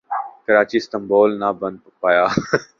[0.45, 2.25] Karachi Istanbul نہ بن پایا